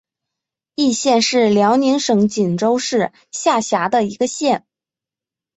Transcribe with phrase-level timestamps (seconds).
[0.73, 4.65] 义县是辽宁省锦州市下辖的一个县。